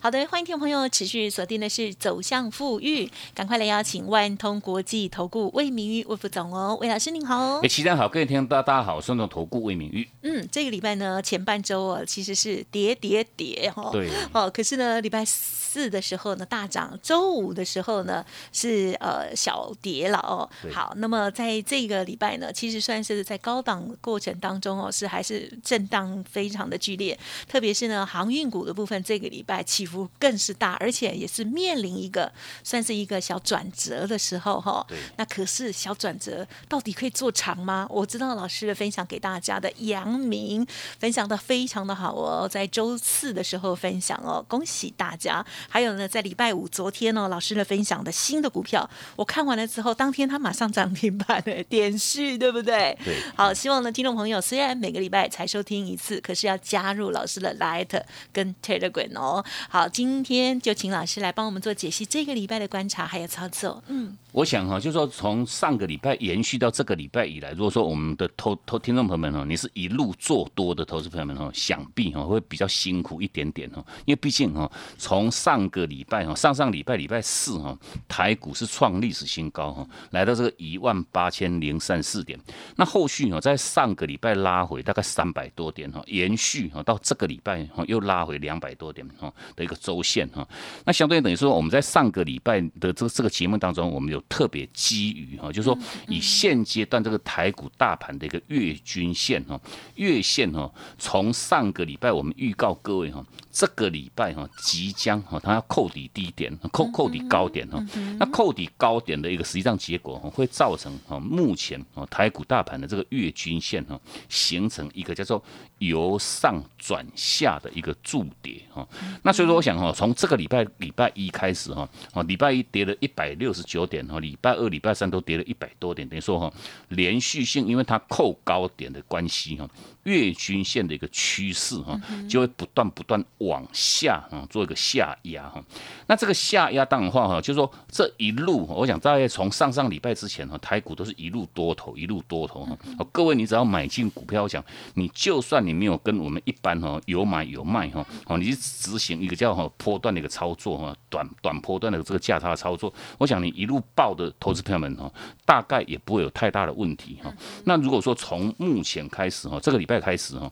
[0.00, 7.58] 好的，欢迎听众朋友持续锁定的是走向富裕，赶快来邀请万通国际投顾魏明玉魏副总哦，魏老师您好。
[7.58, 10.08] 哎，齐家好，各位听众大家好，顺通投顾魏明玉。
[10.22, 20.48] 嗯，这个礼拜呢前半周啊其实是跌跌跌哈，对，哦，可是呢礼拜四的时候呢大涨，周五的时候呢是呃小跌了哦。
[20.72, 29.87] 好，那么在这个礼拜呢，其实算是在高档过程当中哦，是还是震荡非常的剧烈，特别是呢航运股的部分，这个礼拜起。
[29.88, 32.30] 幅更是大，而且也是面临一个
[32.62, 34.86] 算是一个小转折的时候哈。
[35.16, 37.86] 那可是小转折到底可以做长吗？
[37.90, 40.66] 我知道老师的分享给大家的阳明
[40.98, 45.44] 分享的非常的好哦，在周四的时候分享哦，恭喜大家。
[45.68, 52.96] 还有呢，在礼拜五昨天哦，老师的分享的新的股票，我看完了之后，当天他马上涨停板的点序，对不对？
[53.04, 53.16] 对。
[53.36, 58.02] 好，希望呢，听众朋友虽然每个礼拜才收听一次，可是要加入老师的 Light
[58.32, 59.44] 跟 Telegram 哦。
[59.68, 63.82] 好，今天就请老师来帮我们做解析，这个礼拜的观察还有操作。
[63.88, 77.78] 嗯，我想哈，就是说从上个礼拜延续到这个礼拜以来，如果说我们的投投听众朋友们哈，你是一路做多的投资朋友们哈，想必哈会比较辛苦一点点哈，因为毕竟哈，从上个礼拜哈，上上礼拜礼拜四哈，
[78.08, 82.36] 台股是创历史新高哈，来到这个一万八千零三四点，
[82.74, 89.67] 那后续哈，在上个礼拜拉回大概三百多点哈，延续哈到这个礼拜哈又拉回两百多点哈的。
[89.68, 90.46] 一个周线哈，
[90.86, 99.60] 那相对于等于说我们在上个礼拜的这个这个节目当中，我们有特别基于哈，就是说以现阶段这个台股大盘的一个月均线哈，
[99.96, 103.22] 月线哈，从上个礼拜我们预告各位哈。
[103.58, 107.84] 这个礼拜哈，即将哈，它要扣底低点，扣扣底高点哈。
[108.16, 115.42] 那扣底高点的一个实际上结果哈，会造成哈，目前哦台股大盘的这个月均线哈，形成一个叫做
[115.78, 118.86] 由上转下的一个筑跌哈。
[119.24, 126.52] 那所以说，我想哈，从这个礼拜礼拜一开始哈，哦礼拜一跌了一百六十九点哈，礼拜二、礼拜三都跌了一百多点，等于说哈，
[126.90, 129.68] 连续性因为它扣高点的关系哈。
[130.08, 135.62] 月均线的一个趋势哈，就会不断不断往下哈，做一个下压哈。
[136.06, 142.76] 那这个下压当然话哈，就是说这一路，我想大概从上上礼拜之前哈，台股都是一路多头，一路多头哈。
[143.12, 144.64] 各位，你只要买进股票，我想
[144.94, 155.12] 你就算你没有跟我们一般哈有买有卖哈，哦，你执行一个叫哈波段的一个操作哈，短短波段的这个价差操作，我想你一路报的投资朋友们哈，
[155.44, 157.30] 大概也不会有太大的问题哈。
[157.64, 159.97] 那如果说从目前开始哈，这个礼拜。
[160.00, 160.50] 开始哈，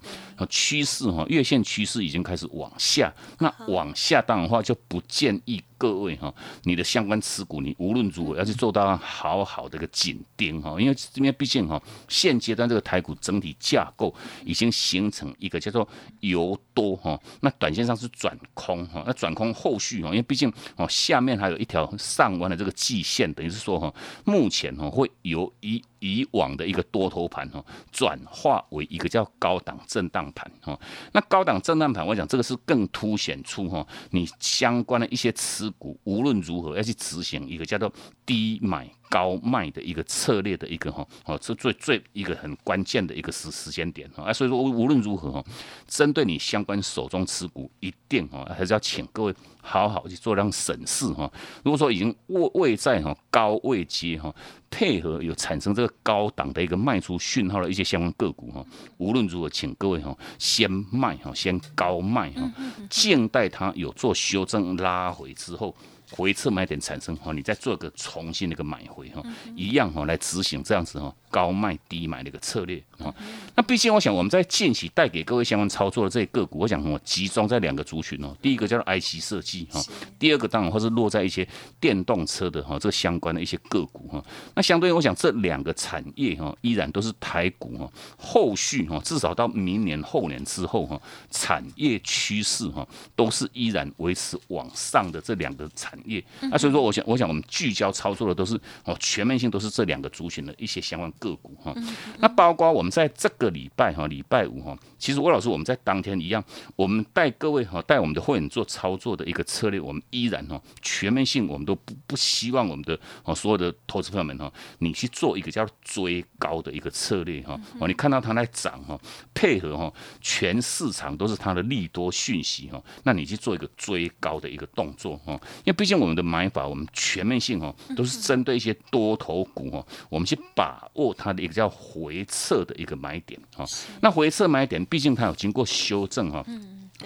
[0.49, 5.62] 趋势哈，月线趋势已经开始往下，那往下当然话就不建议。
[5.78, 6.32] 各位哈，
[6.62, 14.14] 你的相关持股，你无论如何要去做到好好的一个紧盯哈，因为因为毕竟哈，现阶段这个台股整体架构
[14.44, 15.87] 已经形成一个叫做
[16.20, 23.93] 由多哈，那短线上是转空哈，那转空后续哈，因为毕竟哦下面还有一条上弯的这个季线，等于是说哈，
[24.25, 30.78] 目前哈会由以以往的一个多头盘哈，转化为一个叫高档震荡盘哈，
[31.12, 35.66] 那高档震荡盘，我讲这个是更凸显出哈，你相关的一些持
[36.04, 37.93] 无论如何要去执行一个叫做
[38.25, 38.91] 低买。
[39.09, 45.44] 高卖的一个策略的一个哈哦，这最最一个很关键的一个时时间点啊，所以说无论如何哈，
[45.87, 51.31] 针对你相关手中持股，一定哈还是要请各位好好去做量审视哈。
[51.65, 54.34] 如果说已经位位在哈高位阶哈，
[54.71, 58.65] 配合有产生这个高档的一个卖出讯号的一些相关个股哈，
[58.99, 62.53] 无论如何，请各位哈先卖哈，先高卖哈，
[62.91, 65.75] 静待它有做修正拉回之后。
[66.11, 69.22] 回撤买点产生哈，你再做个重新的一个买回哈，
[69.55, 73.14] 一样哈来执行这样子哈高卖低买的一个策略啊。
[73.55, 78.37] 那毕竟我想我们在近期带给各位相关操作的这些个股，我想我集中在两个族群哦。
[78.43, 79.82] 第一个叫做 IC 设计哈，
[80.19, 81.49] 第二个当然或是落在一些
[81.81, 84.23] 电动车的哈这相关的一些个股哈。
[84.55, 91.00] 那相对于我想这两个产业哈，依然都是台股哈，后续哈至少到明年后年之后哈，
[91.31, 95.87] 产业趋势哈都是依然维持往上的这两个产。
[95.87, 96.20] 产业。
[96.40, 101.75] 那所以说，我想，我想我们聚焦操作的都是哦，全面性都是这两个族群的一些相关个股哈。
[102.19, 106.43] 那包括我们在这个礼拜哈，礼拜五哈，其实魏老师我们在当天一样，
[106.76, 117.58] 我们带各位哈，带我们的会员做操作的一个策略，我们依然哈，全面性我们都不不希望我们的哦所有的投资朋友们哈，你去做一个叫追高的一个策略哈。
[117.81, 118.99] 哦，你看到它在涨哈，
[119.34, 125.32] 配合哈，全市场都是它的利多讯息哈，那你去做一个追高的一个动作哈，
[125.64, 133.64] 因为毕竟我们的买法，我们全面性哈，都是针对一些多头股哈，我们去把握它的一个叫回撤的一个买点啊。
[134.00, 136.44] 那回撤买点，毕竟它有经过修正哈，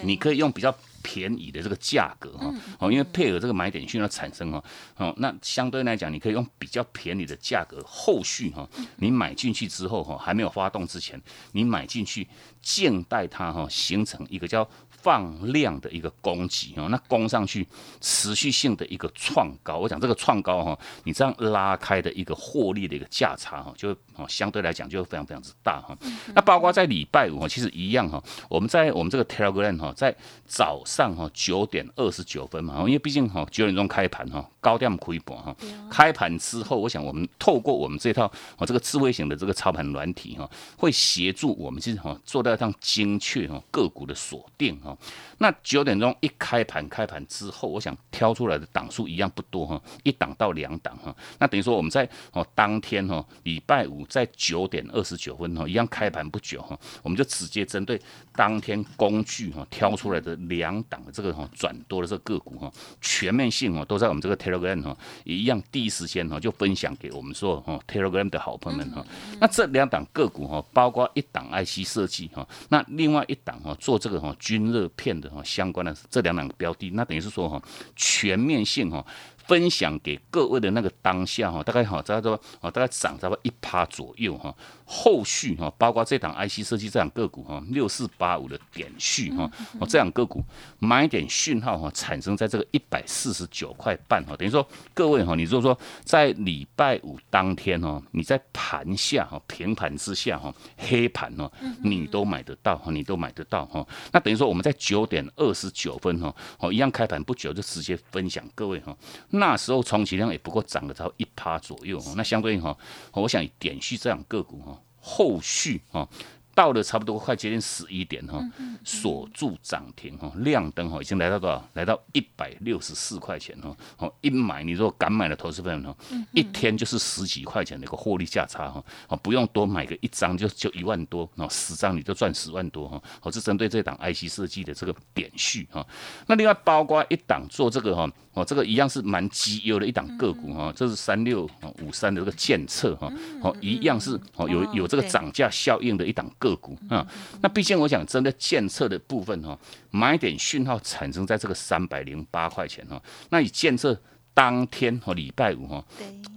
[0.03, 0.75] 你可以用比较。
[1.03, 4.63] 便宜的这个价格哈，哦，因为配合这个买点讯号产生哈，
[4.97, 11.21] 哦，那相对来讲，你可以用比较便宜的价格，后续哈，你买进去之后哈，还没有发动之前，
[11.53, 12.27] 你买进去，
[12.61, 14.69] 静待它哈，形成一个叫。
[15.03, 17.67] 放量的一个攻击哦，那攻上去
[18.03, 25.97] 持续性的一个创高，我讲这个创高哈，你这样拉开的一个获利的一个价差哈，就哦相对来讲就非常非常之大哈。
[26.35, 30.15] 那包括在礼拜五其实一样哈，我们在我们这个 Telegram 哈，在
[30.45, 35.55] 早上哈九点二十九分嘛，因为毕竟哈九点钟开盘哈，高点亏本哈，
[35.89, 38.27] 开盘之后，我想我们透过我们这套
[38.59, 44.97] 哦这个智慧型的这个操盘软体哈，会协助我们去哈做到一趟精确哈个股的锁定哈。
[45.39, 51.15] 那九点钟一开盘，开盘之后，我想挑出来的档数一样不多哈，一档到两档哈。
[51.39, 58.01] 那等于说我们在哦当天哈，礼拜五在九点二十九分哈，一样开盘不久哈，我们就直接针对
[58.35, 69.03] 当天工具哈挑出来的两档的这个哈转多的这个个股哈，全面性哦都在我们这个 Telegram 哈，一样第一时间哈就分享给我们说哦 Telegram 的好朋友们哈。
[69.41, 74.91] 那这两档个股哈，包括一档 IC 设计哈，那另外一档哈做这个哈均热。
[74.97, 77.63] 片的哈相关的这两档标的，那等于是说哈
[77.97, 79.03] 全面性哈。
[79.47, 84.55] 分享给各位的那个当下哈，大概哈，大概说啊，大概涨差不多一趴左右哈。
[84.93, 89.49] 后续哈，包括这档 IC 设计这档个股哈，六四八五的点序哈，
[89.79, 90.43] 哦，这档个股
[90.81, 94.35] 买点讯号哈，产生在这个一百四十九块半哈。
[94.37, 101.49] 等于说各位哈，你如果说在礼拜五当天哦，你在盘下哈，平盘之下哈，黑盘哦，
[101.85, 103.87] 你都买得到哈，你都买得到哈。
[104.11, 108.97] 那等于说我们在九点二十九分哈，哦，一样开盘不久就直接分享各位哈。
[109.29, 112.77] 那时候充其量也不过涨了超一趴左右，那相对哈，
[113.13, 116.09] 我想点续这样个股哈，后续哈。
[116.53, 118.45] 到了差不多快接近十一点哈，
[118.85, 121.65] 锁住涨停哈，亮灯哈，已经来到多少？
[121.75, 123.75] 来到一百六十四块钱哈。
[123.97, 125.97] 哦，一买你说敢买的投资朋友呢，
[126.33, 128.85] 一天就是十几块钱的一个获利价差哈。
[129.09, 133.01] 哦，不用多买个一张就就一万多，哦，十张你就赚十万多哈。
[133.23, 135.87] 哦，是针对这档 IC 设计的这个点序哈。
[136.27, 140.73] 那另外包括一档做这个哈，哦，这个一样是蛮绩优的一档个股哈。
[140.77, 141.49] 这是三六
[141.83, 143.11] 五三的这个建测哈。
[143.43, 146.57] 哦，一样是哦有有这个涨价效应的一档个。
[146.61, 147.07] 股啊，
[147.41, 149.59] 那毕竟我想真的建测的部分哈，
[149.91, 153.01] 买点讯号产生在这个三百零八块钱哈，
[153.31, 153.99] 那以建测
[154.35, 155.83] 当天和礼拜五哈，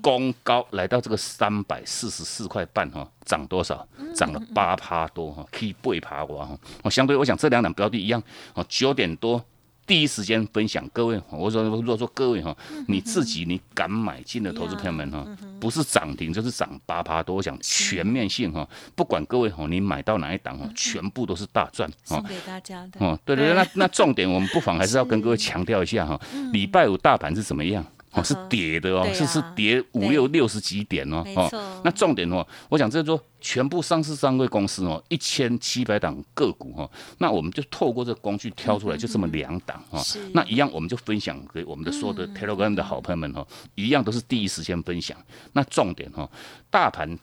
[0.01, 3.85] 攻高来到这个三百四十四块半哈，涨多少？
[4.15, 8.23] 涨了八趴多哈，可以背爬哇哈，我相对我想这两档标的一样
[8.53, 9.43] 哦，九点多。
[9.85, 12.55] 第一时间分享各位，我说如果说各位哈，
[12.87, 15.25] 你自己你敢买进的投资朋友们哈，
[15.59, 21.89] 不是涨停就是涨八趴多，我想全面性哈，不管各位哈，你买到哪一档哈，全部都是大赚。
[22.03, 23.05] 送给大家的。
[23.05, 26.19] 哦，对对对，那那重点我们不妨还是要跟各位 强调一下哈，
[26.51, 27.85] 礼拜五大盘是怎么样？
[28.13, 39.99] 哦，是跌的哦，是是跌五六六十几点哦，哦，那重点哦，我想这说全部上市上柜公司哦，一千七百档个股哈，那我们就透过这个工具挑出来，就这么两档哈，
[40.33, 45.17] 那一样我们就分享给我们的所有的 Telegram 的好朋友们哈，一样都是第一时间分享。
[45.53, 46.29] 那重点哈，
[46.69, 47.17] 大盘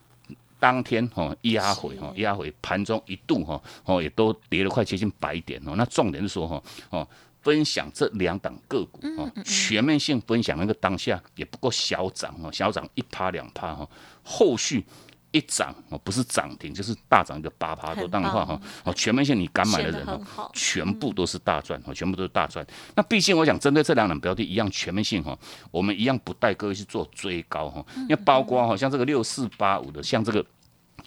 [0.59, 7.07] 当天哈压回哈压回，盘中一度哈哦也都跌了快接近百点哦，那重点是说哈哦。
[7.43, 13.89] 分享这两档个股啊，全面性分享那个当下也不过小涨哦，小涨一趴两趴哈，
[14.23, 14.85] 后续
[15.31, 22.67] 一涨哦，不是涨停就是大涨一个八趴多，当的话哈哦，全面性你敢买的人哦，全部都是大赚哦，全部都是大赚。
[22.95, 25.39] 那毕竟我想针对这两档标的一样全面性哈，
[25.71, 30.45] 我们一样不带各位去做追高哈，因为包括哈像这个六四八五的，像这个。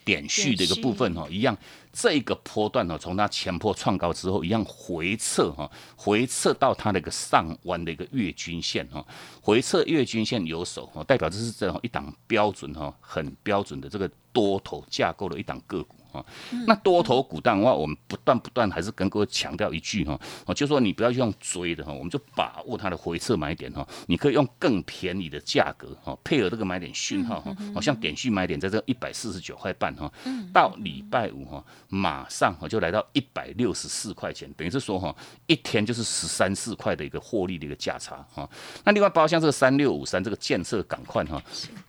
[0.06, 1.58] 点序的一个部分哈，一样，
[1.92, 9.06] 这个波段呢，从它前破创高之后，一样回撤哈，回撤到它的一个上弯的一个月均线哈，
[9.42, 15.96] 回撤月均线有手哈，代表这是这样一档标准哈，很标准的这个多头架构的一档个股。
[16.14, 16.26] 哈。
[16.68, 23.86] 那多头股当的话，我们不断不断还是跟各位强调一句哈，哦，就说你不要用追的哈，我们就把握它的回撤买点哈。
[24.08, 30.12] 你可以用更便宜的价格哈，配合这个买点讯号哈，好像点讯买点在这一百四十九块半哈，
[30.54, 35.16] 到礼拜五哈，马上哈就来到一百六十四块钱，等于是说哈，
[35.48, 38.48] 一天就是十三四块的一个获利的一个价差哈。
[38.84, 41.42] 那另外包括像这个三六五三这个建设港块哈，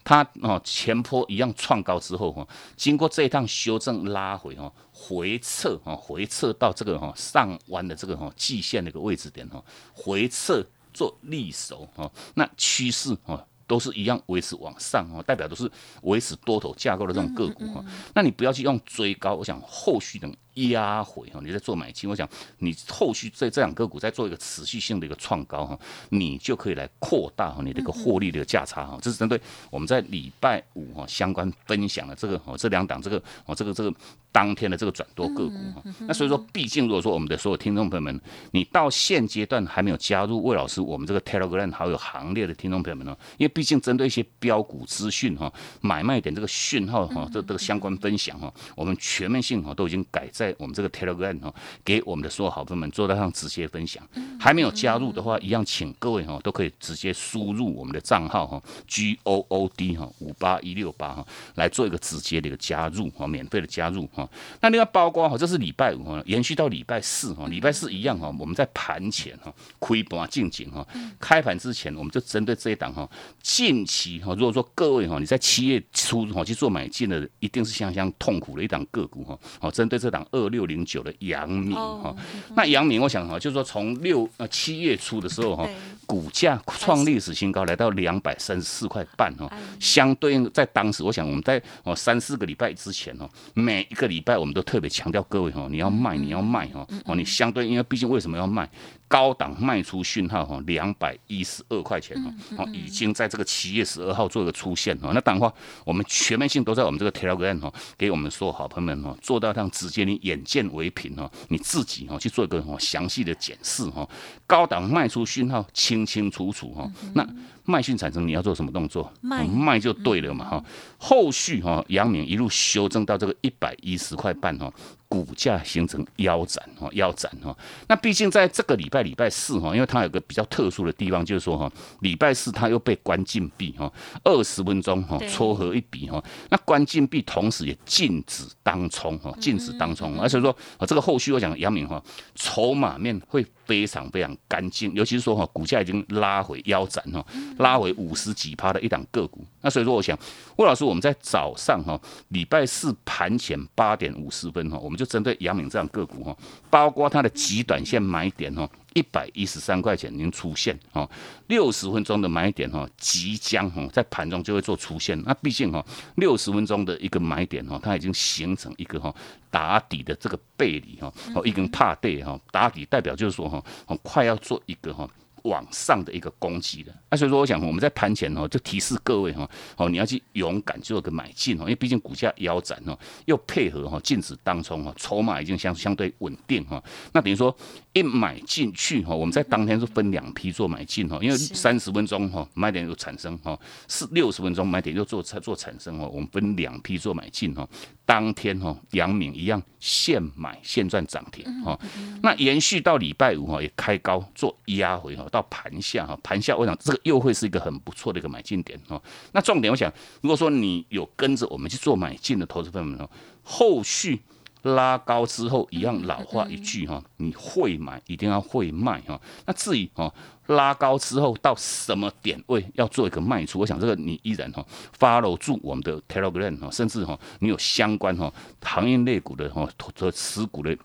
[0.03, 13.47] 它哦前坡一样创高之后哈，经过这一趟修正拉回哈，回撤哈，回撤到这个哈上弯的这个哈季线的一个位置点哈，回撤做利手哈，那趋势哈。
[13.67, 15.69] 都是一样维持往上哦，代表都是
[16.03, 17.83] 维持多头架构的这种个股哈。
[18.15, 20.31] 那你不要去用追高，我想后续等。
[20.55, 25.79] 压回哈，你在做买进，我想你后续在这两个股再做一个持续性的一个创高哈，
[26.11, 28.99] 你就可以来扩大哈你的一个获利的一个价差哈。
[29.03, 33.93] 这是针对我们在礼拜五哈相关分享的这个哦这两档这个哦这个这个
[34.31, 35.83] 当天的这个转多个股哈。
[36.01, 38.21] 那所以说，毕竟如果说我们的所有听众朋友们，
[38.53, 50.44] 你到现阶段还没有加入魏老师我们这个 Telegram 好友行列的听众朋友们呢，因为毕竟针对一些标股资讯哈买卖点这个讯号哈这这个相关分享哈，我们全面性哈都已经改在。
[50.45, 54.07] 在我们这个 Telegram 哈，给我们的所有好朋友们做到上直接分享。
[54.39, 64.29] 还没有加入的话，一样请各位哈都可以直接输入我们的账号哈，G O O D 哈五八一六八哈，来做一个直接的一个加入哈，免费的加入哈。
[64.61, 70.87] 那另外包括哈，这是礼拜五哈，延续到礼拜四哈，礼拜四一样哈，我们在盘前哈，亏盘进景哈，
[71.19, 73.09] 开盘之前我们就针对这一档哈，
[73.43, 80.27] 近期哈，如果说各位哈，你在七月初哈去做买进的，一定是相当痛苦的一档个股哈，好，针对这档。
[80.35, 82.15] 二六零九的阳明哈，
[82.57, 85.69] 那阳明我想哈，就是说从六呃七月初的时候哈，
[86.07, 89.49] 股价创历史新高，来到两百三十四块半哈，
[89.79, 98.69] 相对应在当时，我想我们在哦三四个礼拜之前哦，每一个礼拜我们都特别强调各位哈，你要卖你要卖哈，哦你相对因为毕竟为什么要卖？
[99.07, 105.13] 高档卖出讯号哈，两百一十二块钱哈，哦，已经在这个七月十二号做一个出现哦。
[105.15, 114.07] 那当然话，我们全面性都在我们这个 Telegram 哈，给我们所有好朋友们哈，做到让直接你眼见为凭哈，你自己哈去做一个哈详细的检视哈。
[114.47, 117.27] 高档卖出讯号清清楚楚哈，那。
[117.67, 119.11] 卖讯产生，你要做什么动作？
[119.23, 120.63] 卖卖就对了嘛哈。
[120.99, 124.71] 后续哈，阳明一路修正到这个一百一十块半哈，
[125.09, 127.57] 股价形成腰斩哈，腰斩哈。
[127.89, 131.71] 那毕竟在这个礼拜礼拜四哈，因为它有个比较特殊的地方，就是说哈，
[132.01, 133.93] 礼拜四它又被关禁闭哈，
[134.25, 136.23] 二十分钟哈，撮合一笔哈。
[136.51, 140.21] 那关禁闭同时也禁止当冲哈，禁止当冲。
[140.21, 142.03] 而且说啊，这个后续我讲杨明哈，
[142.35, 143.45] 筹码面会。
[143.67, 147.25] 非常非常干净，尤其是说哈，股价已经拉回腰斩哈，
[147.59, 149.45] 拉回五十几趴的一档个股。
[149.61, 150.19] 那所以说，我想
[150.57, 156.37] 魏老师，我们在早上哈，礼拜四盘前八点五十分哈，我们就针对杨敏这样个股哈，
[156.71, 158.69] 包括它的极短线买点哈。
[158.95, 161.09] 一百一十三块钱已经出现哦，
[161.49, 165.21] 六十分钟的买点哈，即将哈在盘中就会做出现。
[165.25, 165.85] 那毕竟哈，
[166.17, 169.15] 六十分钟的一个买点哈，它已经形成一个哈
[169.51, 173.63] 打底的这个背离哈，哦一根帕背哈，打底代表就是说哈，
[174.03, 175.09] 快要做一个哈。
[175.45, 179.47] 往上的一个攻击的，那所以说我想我们在盘前哦，就提示各位哈，
[179.77, 186.83] 哦你要去勇敢做个买进哦，因为毕竟股价腰斩哦，又配合哈禁止当冲哈，筹码已经相相对稳定哈，
[187.13, 187.55] 那等于说
[187.95, 193.59] 一买进去哈，我们在当天是分两批做买进哈，因为三十分钟哈买点就产生哈，
[193.89, 197.67] 是六十分钟买点又做做产生哈，我们分两批做买进哈，
[198.05, 201.79] 当天哈阳明一样现买现赚涨停哈，
[202.21, 205.25] 那延续到礼拜五哈也开高做压回哈。
[205.31, 209.01] 到盘下哈，盘下我想这个又会是一个很不错的一个买进点哈。
[209.31, 213.09] 那重点我想，如果说你有跟着我们去做买进的投资朋友们哦，
[213.45, 214.21] 后续
[214.65, 219.21] 拉高之后一样老话一句哈，你会买一定要会卖哈。
[219.47, 220.13] 那至于哈
[220.47, 224.65] 拉高之后到什么点位要做一个卖出，我想这个你依然哈
[224.99, 230.77] follow 住我们的 Telegram 哈，甚至哈你有相关哈行业类股的哈投持股的。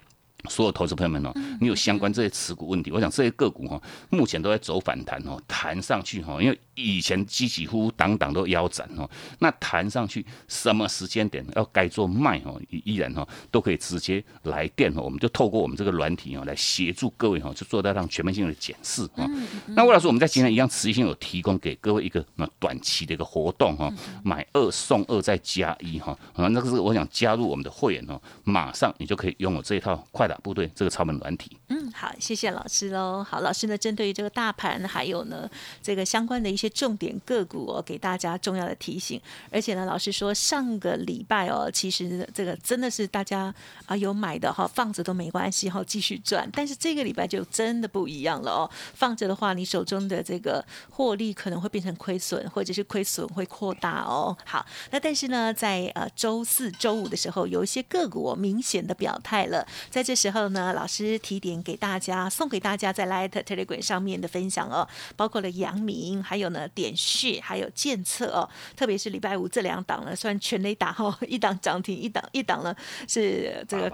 [0.47, 19.27] 所有投资朋友们哦，你有相关这些持股问题，我想这些个股哈，目前都在走反弹哦，弹上去哈，因为以前几几乎档档都腰斩哦，那弹上去什么时间点要该做卖哦，依然哈都可以直接来电哦，我们就透过我们这个软体哦来协助各位哈，就做到让全面性的检视啊。
[19.67, 23.93] 那魏老师，我们在今天一样持续性有提供给各位一个那短期的一个活动哈，
[24.23, 30.28] 买二送二再加一哈，啊，那个是我想加入我们的会员哦，马上你就可以拥有这一套快。
[30.37, 31.57] 部队这个操盘软体。
[31.67, 33.23] 嗯，好，谢谢老师喽。
[33.23, 35.49] 好，老师呢，针对于这个大盘还有呢
[35.81, 39.21] 这个相关的一些重点个股哦，给大家重要的提醒。
[39.51, 43.53] 而且呢，老师说上个礼拜哦，其实这个真的是大家
[43.85, 46.49] 啊有买的哈，放着都没关系哈，继续赚。
[46.53, 54.35] 但是这个礼拜就真的不一样了哦，放着的话，你手中的这个获利可能会变成亏损，或者是亏损会扩大哦。
[54.45, 59.65] 好，那但是呢，在呃周四周五的时候，有一些个股明显的表态了。
[59.89, 64.85] 在这时候呢，老师提点给大家，送给大家在 Light Telegram 上面的分享哦，
[65.15, 68.49] 包括了阳明，还有呢点序，还有建测哦。
[68.75, 72.75] 特别是礼拜五这两档呢，算全雷打哦， 一档涨停，一档一档呢
[73.07, 73.89] 是这个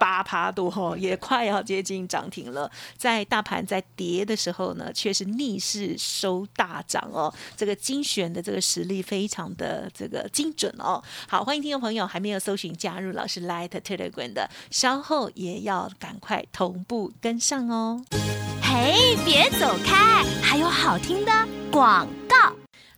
[0.00, 2.70] 八趴多 哦，也快要接近涨停了。
[2.96, 7.32] 在大盘在跌的时候呢，却是逆势收大涨哦。
[7.54, 11.02] 这个精选的这个实力非常的这个精准哦。
[11.28, 18.00] 好，欢迎听众朋友还没有搜寻加入老师 Light Telegram 的，稍后也要赶快同步跟上哦。
[18.62, 21.32] 嘿，别走开，还有好听的
[21.72, 22.06] 广。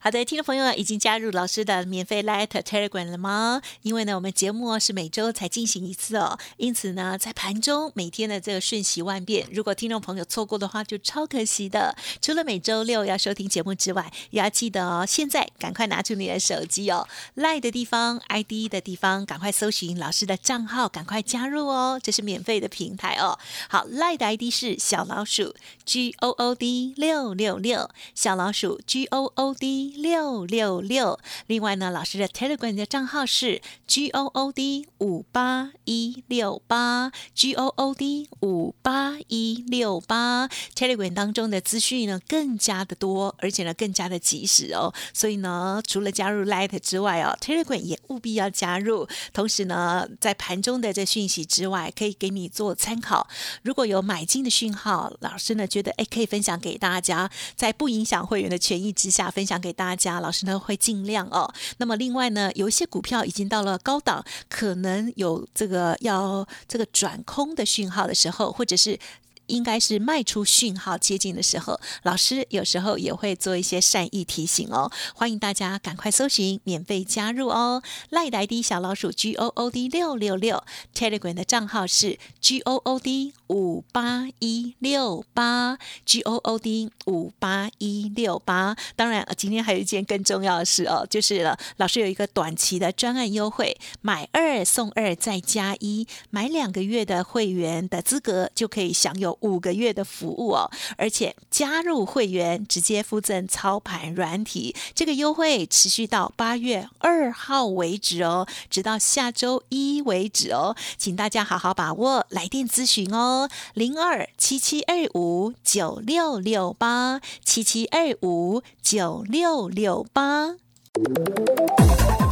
[0.00, 3.60] 好的，听众朋友已经加入老师的免费 Light Telegram 了吗？
[3.82, 11.96] 因为呢，我们节目是每周才进行一次哦，因此呢，在盘中每天的这个瞬息万变，如果听众朋友错过的话，就超可惜的。
[12.22, 23.36] 除了每周六要收听节目之外，也要记得哦，现在赶快拿出你的手机哦，Light 的地方、ID 的地方，赶快搜寻老师的账号，赶快加入哦，这是免费的平台哦。
[23.68, 29.87] 好，Light 的 ID 是小老鼠 G O O D 六六六，小老鼠 G O O D。
[29.96, 44.92] 六六六，另外呢，老师的 Telegram 的账号是 G O O D 五八一六八，G O O D 五八一六八，Telegram 当中的资讯呢更加的多，而且呢更加的及时哦。
[45.14, 49.08] 所以呢，除了加入 Light 之外哦，Telegram 也务必要加入。
[49.32, 53.28] 同时呢，在盘中的这讯息之外，可以给你做参考。
[53.62, 59.68] 如果有买进的讯号，老师呢觉得哎可以分享给大家，在不影响会员的权益之下，分享给。
[59.78, 61.48] 大家老师呢会尽量哦。
[61.76, 68.98] 那么另外呢，有一些股票已经到了高档，可能有这个要这个转空的讯号的时候，或者是。
[69.48, 74.90] 应该是卖出讯号接近的时候，老师有时候也会做一些善意提醒哦。
[75.14, 77.82] 欢迎大家赶快搜寻，免费加入哦。
[78.10, 80.62] 赖来的小老鼠 G O O D 六六六
[80.94, 88.76] ，Telegram 的账号是 G O O D 五八一六八 G O O D 五八一六八。
[88.94, 99.37] 当然，今天还有一件更重要的事哦，就是了，老师有一个短期的专案优惠，买二送二再加一，买两个月的会员的资格就可以享有。
[99.40, 120.56] 五个月的服务哦，而且加入会员直接附赠操盘软体，这个优惠持续到八月二号为止哦，直到下周一为止哦，请大家好好把握，来电咨询哦，零二七七二五九六六八七七二五九六六八。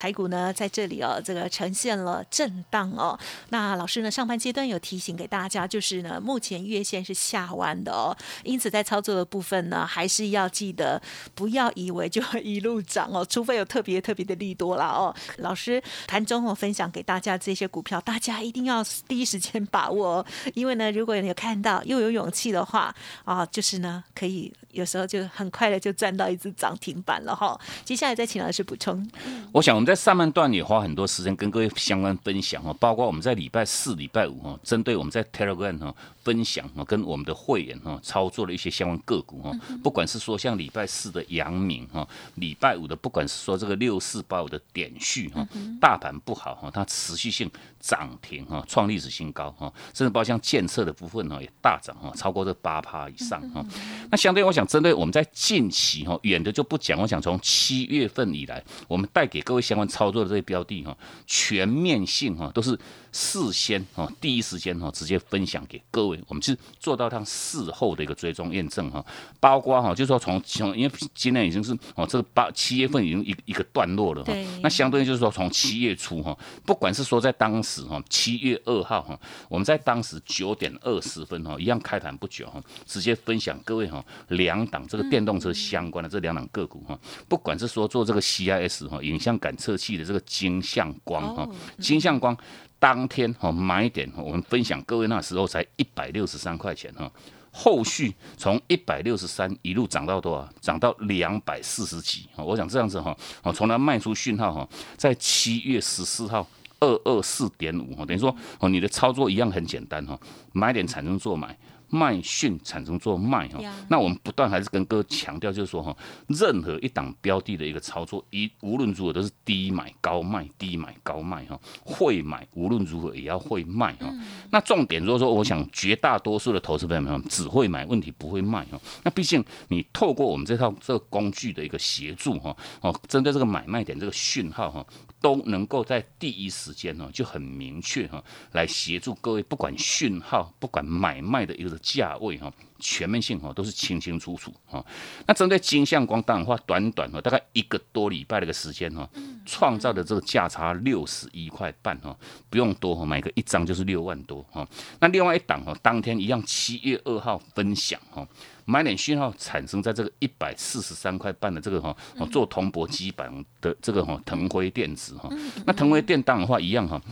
[0.00, 3.16] 台股呢，在这里哦，这个呈现了震荡哦。
[3.50, 8.16] 那老师呢，上半阶段有提醒给大家，就是呢，目前月线是下弯的哦。
[8.42, 11.00] 因此，在操作的部分呢，还是要记得
[11.34, 15.14] 不要以为就一路涨哦， 除非有特别特别的利多啦哦。
[15.36, 22.94] 老师盘中我分享给大家这些股票，大家一定要第一时间把握，哦因为呢，如果你有看到又有勇气的话
[23.26, 27.60] 啊，就是呢，可以有时候就很快的就赚到一只涨停板了哈。
[27.84, 29.06] 接下来再请老师补充。
[29.52, 29.89] 我想。
[29.90, 45.44] 在上半段也花很多时间跟各位相关分享哦，包括我们在礼拜四、礼拜五哦，针对我们在 Telegram 哦分享哦，跟我们的会员哦操作了一些相关个股哦，不管是说像礼拜四的阳明哈，礼拜五的不管是说这个六四八五的点序哈，
[45.80, 47.50] 大盘不好哈，它持续性
[47.80, 53.66] 涨停哈，创历史新高哈，甚至包括像建设的部分呢也大涨哈，超过这八趴以上哈。
[54.08, 62.78] 那相对我想针对我们在近期哈远的就不讲，我想从七月份以来，我们带给各位相关操作的这些标的哈，全面性哈都是。
[63.12, 69.04] 事先哈，第一时间哈，直接分享给各位，我们是做到它事后的一个追踪验证哈，
[69.40, 86.96] 包括哈，就是说从从，因为今年已经是哦，这个八七月份已经一一个段落了哈，那相对就是说从七月初哈，不管是说在当时哈，七月二号哈，我们在当时九点二十分哈，一样开盘不久哈，直接分享各位哈，两档这个电动车相关的这两档个股哈，
[87.28, 92.36] 不管是说做这个 CIS 哈，影像感测器的这个金像光哈，金像光。
[92.78, 97.12] 当天哈买点，我们分享各位那时候才一百六十三块钱哈，
[97.52, 100.48] 后续从一百六十三一路涨到多少？
[100.62, 102.42] 涨到两百四十几哈。
[102.42, 110.18] 我想这样子哈，哦，从它卖出讯号哈，在七月十四号二二四点五哈，等于说哦，你的操作一样很简单哈，
[110.52, 111.54] 买点产生做买。
[111.90, 115.96] 卖讯产生做卖哈，那我们不断还是跟各位强调，就是说哈，
[116.28, 124.06] 任何一档标的的一个操作，一无论如何都是低买高卖，低买高卖哈，会买无论如何也要会卖哈。
[124.50, 128.80] 那重点如果说，我想绝大多数的投资朋友们只会买，问题不会卖哈。
[129.02, 134.86] 那毕竟你透过我们这套这个工具的一个协助哈，哦，针对这个买卖点这个讯号哈。
[135.20, 144.84] 都能够在第一时间呢就很明确哈，来协助各位，不管讯号，不管买卖的一个价位哈，全面性哈都是清清楚楚哈。
[145.26, 149.08] 那针对金相光，当然话短短哈大概一个多礼拜的一个时间哈，
[149.44, 152.16] 创造的这个价差六十一块半哈，
[152.48, 154.66] 不用多哈，买个一张就是六万多哈。
[155.00, 158.26] 那另外一档哈，当天一样七月二号分享哈。
[158.70, 161.96] 买点讯号产生在这个一百四十三块半的这个哈，
[162.30, 165.28] 做铜箔基板的这个哈腾辉电子哈，
[165.66, 167.02] 那腾辉电当的话一样哈，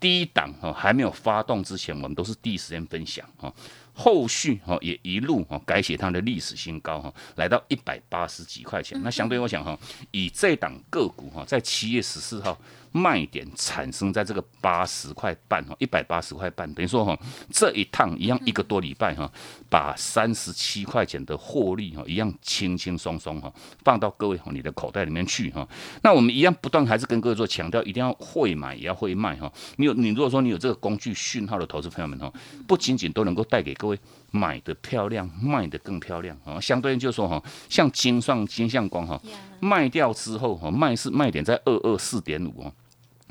[0.00, 3.52] 第一档哈还没有发动之前，我们都是第一时间分享哈，
[3.92, 8.98] 后续哈也一路哈改写它的历史新高哈，来到一百八十几块钱。
[9.02, 9.78] 那相对我想哈，
[10.12, 12.58] 以这档个股哈，在七月十四号。
[12.92, 17.18] 卖点产生在这个八十块半哈，一百八十块半，等于说哈，
[17.50, 19.30] 这一趟一样一个多礼拜哈，
[19.68, 23.52] 把三十七块钱的获利哈，一样轻轻松松哈，
[23.82, 25.66] 放到各位你的口袋里面去哈。
[26.02, 29.50] 那我们一样不断还是跟各位做强调，一定要会买也要会卖哈。
[29.76, 32.32] 你有你如果说你有这个工具讯号的投资朋友们哈，
[32.66, 33.98] 不仅仅都能够带给各位
[34.30, 36.60] 买的漂亮，卖的更漂亮啊。
[36.60, 39.20] 相对应就是说哈，像金算金相光哈，
[39.60, 42.72] 卖掉之后哈，卖是卖点在二二四点五哦。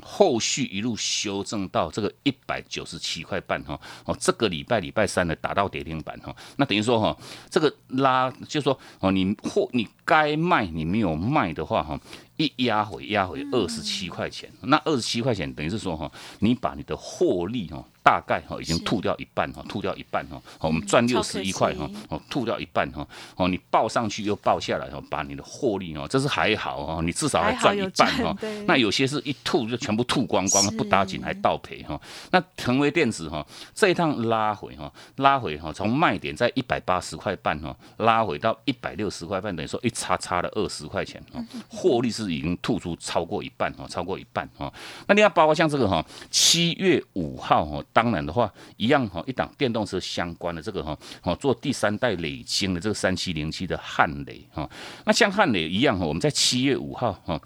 [0.02, 7.16] 后续一路修正到这个一百九十七块半哈，哦，这个礼拜礼拜三的达到跌停板哈，那等于说哈，
[7.48, 11.98] 这个拉就是说哦，你或你该卖你没有卖的话哈。
[12.38, 16.10] 一压回压回二十七块钱，那二十七块钱等于是说哈，
[16.40, 28.36] 你把你的获利哈，大概哈已经吐掉一半哈，吐掉一半哈，我们赚六十一块哈，哦吐掉一半哈，哦你报上去又报下来哈，把你的获利哦，这是还好哈，你至少还赚一半哈。
[28.66, 32.00] 那有些是一吐就全部吐光光，不打紧还倒赔哈。
[32.32, 42.32] 那成为电子哈，这一趟拉回哈，拉回哈，从卖点在一百八十块半哈，拉回到一百六十块半，等于说一差差了二十块钱哈，获利是。
[42.32, 44.72] 已经吐出超过一半哈，超过一半哈。
[45.06, 54.66] 那你要包括像这个哈，七月五号哈，当然的话一样哈，一档电动车相关的这个哈，哦做第三代累晶的这个三七零七的汉雷哈。
[55.04, 57.38] 那像汉雷一样哈，我们在七月五号哈。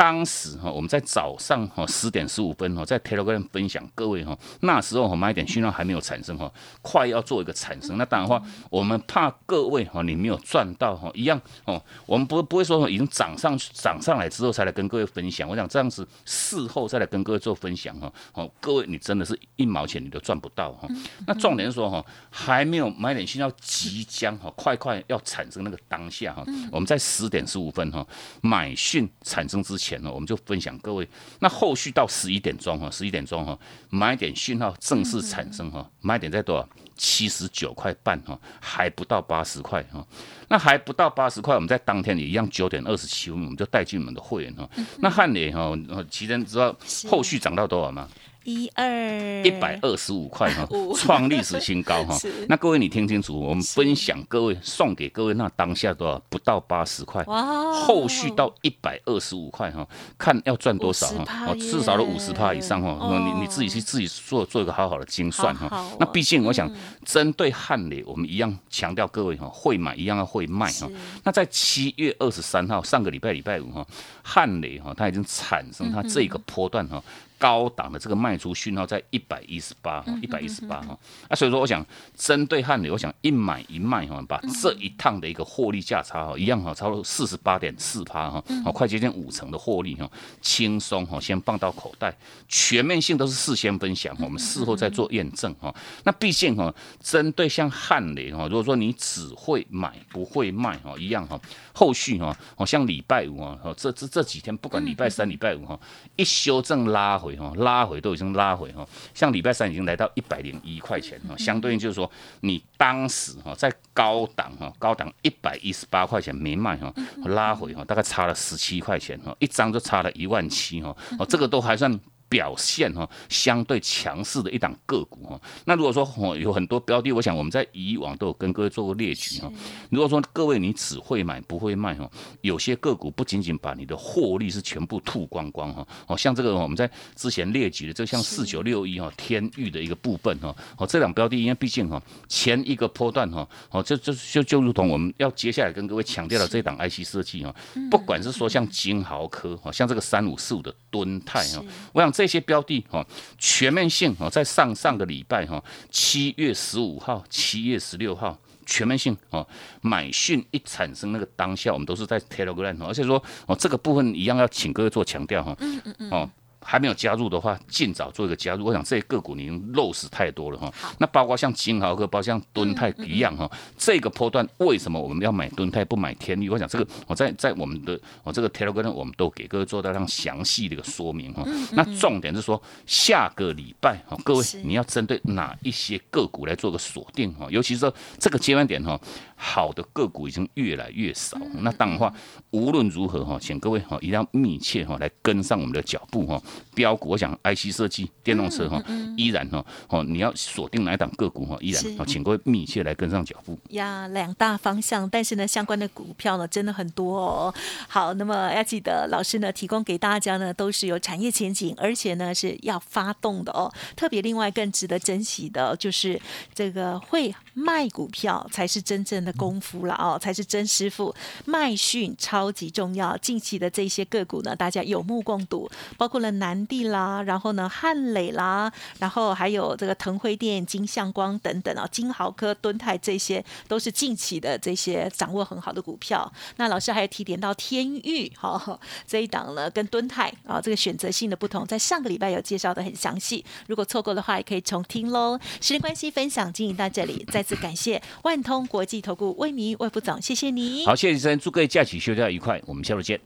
[0.00, 7.98] 当时哈，我们在早上哈十点十五分哈，在 Telegram 分享各位哈，那时候哈买点讯号还没有产生哈，快要做一个产生。
[7.98, 15.46] 那当然话，我们怕各位哈你没有赚到哈，一样哦，我们不不会说已经涨上涨上来之后才来跟各位分享。
[15.46, 20.88] 我想这样子事后再来跟各位做分享哈，哦，各位你真的是一毛钱你都赚不到哈。
[21.26, 28.06] 那重点是说哈，还没有买点讯号即将哈快快要产生那个当下哈，我们在十点十五分哈
[28.40, 29.89] 买讯产生之前。
[29.90, 31.08] 前呢，我们就分享各位。
[31.40, 36.68] 那后续到十一点钟哈，十一点钟哈，买点讯号正式产生哈，买点在多少？
[36.96, 40.06] 七十九块半哈，还不到八十块哈。
[40.48, 44.68] 那还不到八十块，我们在当天也一样九点二十七分，我们就带进我们的会员哈。
[44.98, 45.74] 那汉联哈，
[46.10, 46.76] 奇珍知道
[47.08, 48.06] 后续涨到多少吗？
[48.44, 52.16] 一二一百二十五块哈， 创历史新高哈。
[52.48, 56.18] 那各位你听清楚，我们分享各位送给各位，那当下多少？
[56.28, 57.22] 不到八十块。
[57.24, 57.72] 哇！
[57.72, 61.46] 后续到一百二十五块哈，看要赚多少哈？
[61.48, 63.18] 哦，至少都五十帕以上哈。
[63.18, 65.86] 你你自己去自己做做一个好好的精算哈。
[65.98, 66.70] 那毕竟我想
[67.04, 70.88] 针对汉雷，我们一样强调各位哈，会买一样要会卖哈。
[71.24, 73.86] 那在七月二十三号上个礼拜礼拜五哈，
[74.22, 77.02] 汉雷哈它已经产生它这个波段哈。
[77.40, 90.06] 高档的这个卖出讯号在一百一十八哈，一百一十八哈，啊，所以说我想针对汉雷，我想一买一卖哈，把这一趟的一个获利价差哈，一样哈，超过四十八点四趴哈，好，快接近五成的获利哈，
[90.42, 92.14] 轻松哈，先放到口袋，
[92.46, 95.74] 全面性都是事先分享，我们事后再做验证哈。
[96.04, 101.40] 那毕竟哈，针对像汉雷哈，如果说你只会买不会卖哈，一样哈，
[101.72, 105.80] 后续哈，好像礼拜五啊，这这这几天不管礼拜三、礼拜五哈，
[106.16, 107.29] 一修正拉回。
[107.56, 116.92] 拉回都已经拉回哈，像礼拜三已经来到一百零一块钱哈，相对应就是说你当时哈在高档哈，高档一百一十八块钱没卖哈，
[117.24, 121.98] 拉回哈大概差了十七块钱哈，一张就差了一万七哈，哦这个都还算。
[122.30, 129.50] 表现哈相对强势的一档个股哈，那如果说哦有很多标的，我想我们在以往都有跟各位做过列举哈。
[129.90, 132.08] 如果说各位你只会买不会卖哈，
[132.42, 147.52] 有些个股不仅仅把你的获利是全部吐光光哈，哦像这个我们在之前列举的，就像四九六一哈天域的一个部分哈，哦这两标的因为毕竟哈前一个波段哈，哦就就就就如同我们要接下来跟各位强调的这档 IC 设计哈，
[147.90, 152.08] 不管是说像金豪科哈，像这个三五四五的敦泰哈，我想。
[152.20, 153.02] 这些标的哈，
[153.38, 159.48] 全面性哈，在上上个礼拜哈，七月十五号、七月十六号，全面性哦，
[159.80, 166.30] 买讯一产生那个当下，我们都是在 Telegram，而且说哦，这个部分一样要请各位做强调哈，嗯嗯嗯，哦。
[166.60, 168.64] 还没有加入的话，尽早做一个加入。
[168.66, 170.72] 我想这些个股你已经漏死太多了哈。
[170.98, 173.50] 那包括像金豪科，包括像敦泰一样哈。
[173.76, 176.48] 这个波段为什么我们要买敦泰不买天域？
[176.48, 181.44] 我想这个我在在我们的我这个 Telegram 我们都给各位做到非常详细的一个说明哈。
[181.72, 187.46] 那重点是说下个礼拜哈，各位你要针对哪一些个股来做个锁定哈？
[187.50, 189.00] 尤其是说这个阶段点哈，
[189.42, 191.38] 好的个股已经越来越少。
[191.62, 192.12] 那当然话，
[192.50, 196.40] 无论如何哈，请各位哈一定要密切哈来跟上我们的脚步哈。
[196.74, 198.82] 标股，我想 IC 设计、电动车哈，
[199.16, 204.06] 依然哈哦，你要锁定哪一档个股哈，依然哦，请各位密切来跟上脚步呀。
[204.08, 207.54] 两大方向，但是呢，相关的股票呢，真的很多哦。
[207.88, 213.72] 好，那么要记得，老师呢提供给大家呢，都是有产业前景，而且呢是要发动的哦。
[213.96, 216.20] 特别另外更值得珍惜的，就是
[216.54, 221.14] 这个会卖股票才是真正的功夫了哦，才是真师傅。
[221.44, 226.30] 卖讯超级重要，近期的这些个股呢，大家有目共睹，包括了。
[226.40, 236.32] 南地啦，然后呢汉磊啦，然后还有这个腾辉电、金相光等等啊，金豪科、敦泰这些都是近期的这些掌握很好的股票。
[236.56, 245.38] 那老师还有提点到天域哈这一档呢，跟敦泰啊这个选择性的不同，在上个礼拜有介绍的很详细，如果错过的话也可以重听喽。
[245.60, 250.86] 时间关系，分享经营到这里，再次感谢万通国际投顾魏明魏副总，谢谢你。
[250.86, 253.20] 好，谢谢先生，祝各位假期休假愉快，我们下周见。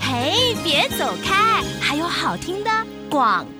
[0.00, 2.70] 嘿，别走开，还有好听的
[3.10, 3.55] 广告。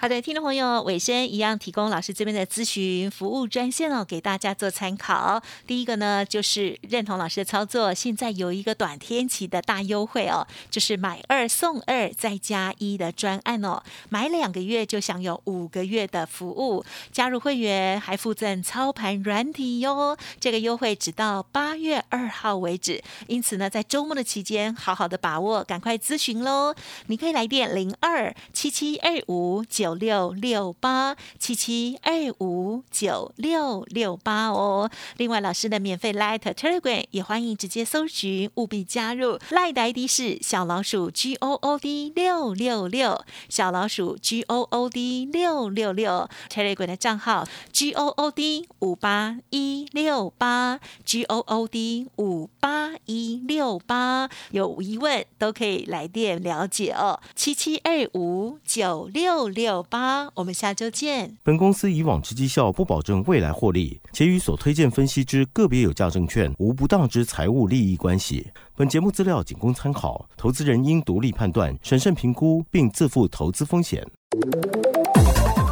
[0.00, 5.42] 好的，听众朋友，尾声一样提供老师这边的咨询服务专线哦，给大家做参考。
[5.66, 16.82] 第一个呢，就是认同老师的操作，现在有一个短天期的大优惠哦，就是买二送二再加一的专案哦，买两个月就享有五个月的服务，
[17.12, 20.16] 加入会员还附赠操盘软体哟。
[20.40, 26.74] 这个优惠只到八月二号为止，因此呢，在周末的期间，好好的把握，赶快咨询喽。
[27.08, 29.89] 你可以来电零二七七二五九。
[29.90, 34.88] 九六六八七七二五九六六八哦。
[35.16, 39.38] 另外，老师的免费 Light Telegram 也欢迎直接搜寻，务必加入。
[39.50, 46.28] Light 的 ID 是小老鼠 G O O D 六六六，小老鼠 G O O D 六六六。
[46.48, 54.30] Telegram 的账号 G O O D 五八一六八 G O O D 五八一六八。
[54.52, 57.20] 有疑问都可以来电了解哦。
[57.34, 59.79] 七七二五九六六。
[59.82, 61.36] 八，我们下周见。
[61.42, 68.46] 本公司以往之绩效不保证未来获利，且与所推荐分析之个别有价证券无不当之财务利益关系。
[68.76, 74.06] 本节目资料仅供参考，投资人应独立判断、审慎评估，并自负投资风险。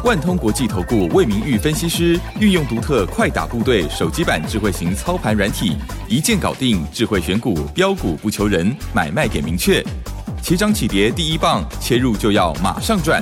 [0.05, 5.75] 万通国际投顾魏明玉分析师运用独特快打部队手机版智慧型操盘软体，
[6.07, 9.83] 一键搞定智慧选股，标股不求人，买卖点明确，
[10.41, 13.21] 起涨起跌第一棒，切入就要马上赚。